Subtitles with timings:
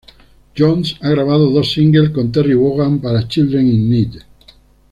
[0.57, 4.15] Jones ha grabado dos singles con Terry Wogan para Children in Need.